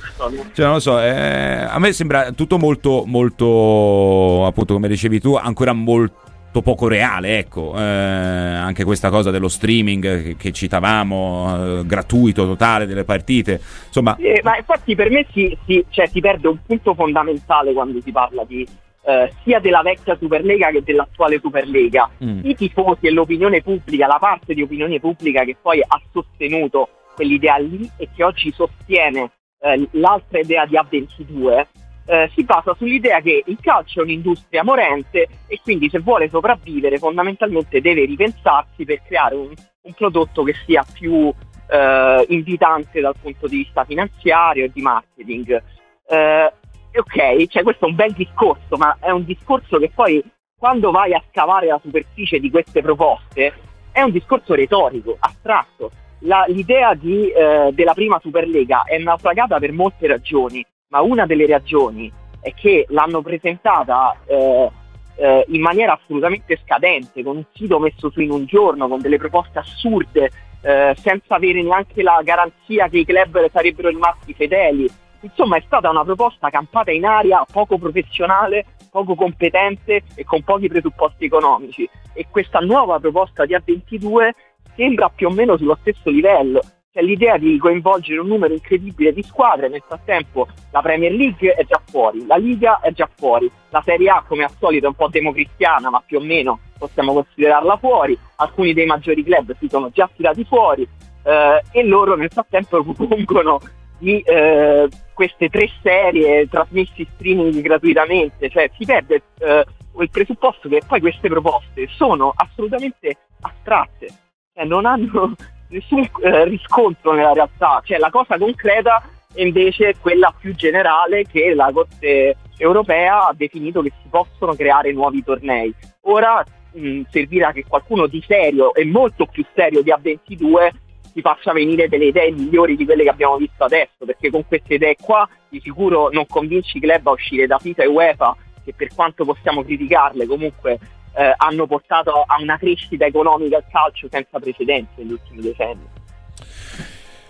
Cioè, 0.53 0.65
non 0.65 0.75
lo 0.75 0.79
so, 0.79 1.00
eh, 1.00 1.67
a 1.69 1.77
me 1.77 1.93
sembra 1.93 2.31
tutto 2.31 2.57
molto, 2.57 3.03
molto, 3.05 4.45
appunto, 4.45 4.74
come 4.74 4.88
dicevi 4.88 5.19
tu, 5.19 5.35
ancora 5.35 5.74
molto 5.74 6.25
poco 6.62 6.88
reale, 6.88 7.38
ecco, 7.38 7.74
eh, 7.75 7.81
anche 7.81 8.83
questa 8.83 9.09
cosa 9.09 9.31
dello 9.31 9.47
streaming 9.47 10.24
che, 10.24 10.35
che 10.38 10.51
citavamo, 10.51 11.79
eh, 11.79 11.85
gratuito, 11.85 12.45
totale 12.45 12.85
delle 12.85 13.03
partite, 13.03 13.59
insomma... 13.88 14.15
Eh, 14.17 14.41
ma 14.43 14.57
infatti 14.57 14.95
per 14.95 15.09
me 15.09 15.25
si, 15.31 15.57
si, 15.65 15.85
cioè, 15.89 16.07
si, 16.07 16.19
perde 16.19 16.47
un 16.47 16.57
punto 16.65 16.93
fondamentale 16.93 17.74
quando 17.74 18.01
si 18.01 18.12
parla 18.12 18.43
di, 18.45 18.65
eh, 19.05 19.31
sia 19.43 19.59
della 19.59 19.81
vecchia 19.81 20.17
Superlega 20.19 20.69
che 20.69 20.83
dell'attuale 20.83 21.39
Superlega. 21.39 22.09
Mm. 22.24 22.39
I 22.43 22.55
tifosi 22.55 23.07
e 23.07 23.12
l'opinione 23.12 23.62
pubblica, 23.62 24.07
la 24.07 24.17
parte 24.19 24.53
di 24.53 24.62
opinione 24.62 25.00
pubblica 25.00 25.43
che 25.43 25.55
poi 25.62 25.81
ha 25.81 26.01
sostenuto 26.12 26.89
quell'idea 27.15 27.57
lì 27.57 27.89
e 27.97 28.09
che 28.13 28.24
oggi 28.24 28.51
sostiene 28.51 29.31
eh, 29.59 29.88
l'altra 29.91 30.39
idea 30.39 30.65
di 30.65 30.75
A22, 30.75 31.65
eh, 32.05 32.29
si 32.35 32.43
basa 32.43 32.75
sull'idea 32.75 33.19
che 33.21 33.43
il 33.45 33.57
calcio 33.59 34.00
è 34.00 34.03
un'industria 34.03 34.63
morente 34.63 35.27
e 35.47 35.59
quindi 35.63 35.89
se 35.89 36.00
vuole 36.00 36.29
sopravvivere 36.29 36.97
fondamentalmente 36.97 37.81
deve 37.81 38.05
ripensarsi 38.05 38.85
per 38.85 39.01
creare 39.03 39.35
un, 39.35 39.53
un 39.81 39.93
prodotto 39.93 40.43
che 40.43 40.53
sia 40.65 40.85
più 40.93 41.33
eh, 41.67 42.25
invitante 42.29 43.01
dal 43.01 43.15
punto 43.19 43.47
di 43.47 43.57
vista 43.57 43.83
finanziario 43.85 44.65
e 44.65 44.71
di 44.71 44.81
marketing. 44.81 45.63
Eh, 46.07 46.53
ok, 46.93 47.47
cioè 47.47 47.63
questo 47.63 47.85
è 47.85 47.89
un 47.89 47.95
bel 47.95 48.13
discorso, 48.13 48.77
ma 48.77 48.97
è 49.00 49.09
un 49.09 49.25
discorso 49.25 49.77
che 49.79 49.91
poi 49.93 50.24
quando 50.57 50.91
vai 50.91 51.13
a 51.13 51.24
scavare 51.29 51.67
la 51.67 51.79
superficie 51.81 52.39
di 52.39 52.50
queste 52.50 52.81
proposte 52.81 53.53
è 53.91 54.01
un 54.01 54.12
discorso 54.12 54.53
retorico, 54.53 55.15
astratto. 55.19 55.91
La, 56.19 56.45
l'idea 56.47 56.93
di, 56.93 57.29
eh, 57.29 57.69
della 57.74 57.93
prima 57.93 58.19
Superlega 58.19 58.83
è 58.83 58.97
naufragata 58.97 59.59
per 59.59 59.71
molte 59.74 60.07
ragioni 60.07 60.65
ma 60.95 61.01
una 61.01 61.25
delle 61.25 61.45
ragioni 61.45 62.09
è 62.39 62.53
che 62.53 62.85
l'hanno 62.89 63.21
presentata 63.21 64.15
eh, 64.25 64.71
eh, 65.17 65.45
in 65.49 65.59
maniera 65.59 65.93
assolutamente 65.93 66.57
scadente, 66.63 67.21
con 67.21 67.35
un 67.35 67.45
sito 67.53 67.79
messo 67.79 68.09
su 68.09 68.21
in 68.21 68.31
un 68.31 68.45
giorno, 68.45 68.87
con 68.87 69.01
delle 69.01 69.17
proposte 69.17 69.59
assurde, 69.59 70.31
eh, 70.61 70.95
senza 70.97 71.35
avere 71.35 71.61
neanche 71.61 72.01
la 72.01 72.21
garanzia 72.23 72.87
che 72.87 72.99
i 72.99 73.05
club 73.05 73.49
sarebbero 73.51 73.89
rimasti 73.89 74.33
fedeli. 74.33 74.89
Insomma, 75.19 75.57
è 75.57 75.63
stata 75.65 75.89
una 75.89 76.05
proposta 76.05 76.49
campata 76.49 76.91
in 76.91 77.03
aria, 77.03 77.45
poco 77.51 77.77
professionale, 77.77 78.65
poco 78.89 79.15
competente 79.15 80.03
e 80.15 80.23
con 80.23 80.43
pochi 80.43 80.69
presupposti 80.69 81.25
economici. 81.25 81.89
E 82.13 82.27
questa 82.29 82.59
nuova 82.59 82.99
proposta 82.99 83.45
di 83.45 83.53
A22 83.53 84.29
sembra 84.75 85.09
più 85.09 85.27
o 85.27 85.31
meno 85.31 85.57
sullo 85.57 85.77
stesso 85.81 86.09
livello. 86.09 86.61
C'è 86.95 87.01
l'idea 87.01 87.35
di 87.37 87.57
coinvolgere 87.57 88.21
un 88.21 88.27
numero 88.27 88.53
incredibile 88.53 89.11
di 89.11 89.21
squadre, 89.21 89.67
nel 89.67 89.83
frattempo 89.85 90.47
la 90.71 90.79
Premier 90.81 91.11
League 91.11 91.53
è 91.53 91.65
già 91.65 91.81
fuori, 91.85 92.25
la 92.25 92.37
Liga 92.37 92.79
è 92.79 92.93
già 92.93 93.09
fuori, 93.13 93.51
la 93.67 93.81
Serie 93.83 94.09
A 94.09 94.23
come 94.25 94.45
al 94.45 94.53
solito 94.57 94.85
è 94.85 94.87
un 94.87 94.95
po' 94.95 95.09
democristiana, 95.09 95.89
ma 95.89 96.01
più 96.05 96.19
o 96.19 96.21
meno 96.21 96.57
possiamo 96.77 97.11
considerarla 97.11 97.75
fuori, 97.75 98.17
alcuni 98.37 98.73
dei 98.73 98.85
maggiori 98.85 99.25
club 99.25 99.57
si 99.59 99.67
sono 99.67 99.89
già 99.89 100.09
tirati 100.15 100.45
fuori 100.45 100.87
eh, 101.23 101.61
e 101.69 101.83
loro 101.83 102.15
nel 102.15 102.31
frattempo 102.31 102.81
propongono 102.93 103.59
di 103.97 104.21
eh, 104.21 104.87
queste 105.13 105.49
tre 105.49 105.69
serie 105.81 106.47
trasmesse 106.47 106.93
in 106.95 107.07
streaming 107.15 107.59
gratuitamente, 107.59 108.47
cioè 108.47 108.71
si 108.77 108.85
perde 108.85 109.21
eh, 109.39 109.65
il 109.99 110.09
presupposto 110.09 110.69
che 110.69 110.81
poi 110.87 111.01
queste 111.01 111.27
proposte 111.27 111.89
sono 111.89 112.31
assolutamente 112.33 113.17
astratte, 113.41 114.07
cioè 114.53 114.63
non 114.63 114.85
hanno 114.85 115.35
nessun 115.69 116.07
eh, 116.24 116.45
riscontro 116.45 117.13
nella 117.13 117.34
realtà, 117.34 117.81
cioè 117.84 117.98
la 117.98 118.10
cosa 118.10 118.38
concreta 118.38 119.03
è 119.34 119.41
invece 119.41 119.95
quella 120.00 120.34
più 120.38 120.55
generale 120.55 121.24
che 121.25 121.53
la 121.53 121.69
Corte 121.74 122.38
europea 122.57 123.27
ha 123.27 123.34
definito 123.36 123.81
che 123.81 123.91
si 124.01 124.07
possono 124.10 124.55
creare 124.55 124.93
nuovi 124.93 125.24
tornei. 125.24 125.74
Ora 126.01 126.43
mh, 126.72 127.01
servirà 127.10 127.51
che 127.51 127.65
qualcuno 127.67 128.07
di 128.07 128.24
serio 128.25 128.74
e 128.74 128.86
molto 128.86 129.25
più 129.25 129.45
serio 129.53 129.81
di 129.81 129.91
A22 129.91 130.69
ti 131.13 131.22
faccia 131.22 131.53
venire 131.53 131.88
delle 131.88 132.05
idee 132.05 132.31
migliori 132.31 132.75
di 132.75 132.86
quelle 132.86 133.03
che 133.03 133.10
abbiamo 133.10 133.38
visto 133.38 133.63
adesso, 133.63 134.05
perché 134.05 134.29
con 134.29 134.45
queste 134.45 134.74
idee 134.74 134.95
qua 135.01 135.27
di 135.48 135.62
sicuro 135.62 136.10
non 136.12 136.25
convinci 136.27 136.77
i 136.77 136.81
club 136.81 137.07
a 137.07 137.12
uscire 137.12 137.48
da 137.48 137.57
FIFA 137.57 137.84
e 137.84 137.88
UEFA, 137.88 138.36
che 138.65 138.74
per 138.74 138.89
quanto 138.93 139.24
possiamo 139.24 139.63
criticarle 139.63 140.25
comunque 140.25 140.77
eh, 141.15 141.34
hanno 141.38 141.65
portato 141.65 142.24
a 142.25 142.41
una 142.41 142.57
crescita 142.57 143.05
economica 143.05 143.57
al 143.57 143.65
calcio 143.69 144.07
senza 144.10 144.39
precedenti 144.39 145.01
negli 145.01 145.13
ultimi 145.13 145.41
decenni. 145.41 145.88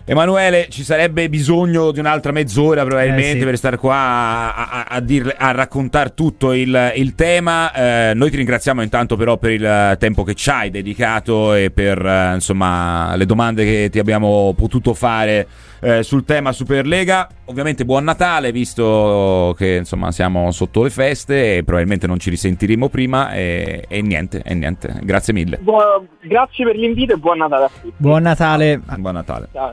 Emanuele, 0.07 0.67
ci 0.69 0.83
sarebbe 0.83 1.27
bisogno 1.29 1.89
di 1.89 1.97
un'altra 1.97 2.31
mezz'ora 2.31 2.83
probabilmente 2.83 3.37
eh 3.37 3.39
sì. 3.39 3.45
per 3.45 3.57
stare 3.57 3.77
qua 3.77 3.95
a, 3.95 4.69
a, 4.69 4.85
a, 4.87 4.99
dirle, 4.99 5.35
a 5.35 5.49
raccontare 5.49 6.13
tutto 6.13 6.53
il, 6.53 6.93
il 6.95 7.15
tema. 7.15 7.73
Eh, 7.73 8.13
noi 8.13 8.29
ti 8.29 8.37
ringraziamo 8.37 8.83
intanto 8.83 9.15
però 9.15 9.37
per 9.37 9.49
il 9.49 9.95
tempo 9.97 10.21
che 10.21 10.35
ci 10.35 10.47
hai 10.51 10.69
dedicato 10.69 11.55
e 11.55 11.71
per 11.71 12.05
eh, 12.05 12.35
insomma, 12.35 13.15
le 13.15 13.25
domande 13.25 13.65
che 13.65 13.89
ti 13.91 13.97
abbiamo 13.97 14.53
potuto 14.55 14.93
fare 14.93 15.47
eh, 15.79 16.03
sul 16.03 16.23
tema 16.23 16.51
Superlega. 16.51 17.27
Ovviamente 17.45 17.83
buon 17.83 18.03
Natale, 18.03 18.51
visto 18.51 19.55
che 19.57 19.77
insomma 19.77 20.11
siamo 20.11 20.51
sotto 20.51 20.83
le 20.83 20.91
feste 20.91 21.57
e 21.57 21.63
probabilmente 21.63 22.05
non 22.05 22.19
ci 22.19 22.29
risentiremo 22.29 22.89
prima 22.89 23.33
e, 23.33 23.85
e 23.87 24.01
niente, 24.03 24.43
e 24.45 24.53
niente. 24.53 24.99
Grazie 25.01 25.33
mille. 25.33 25.57
Buon, 25.57 26.07
grazie 26.21 26.63
per 26.63 26.75
l'invito 26.75 27.13
e 27.13 27.17
buon 27.17 27.39
Natale 27.39 27.65
a 27.65 27.69
tutti. 27.81 27.93
Buon 27.97 28.21
Natale. 28.21 28.79
Buon 28.97 29.13
Natale. 29.13 29.47
Ciao. 29.51 29.71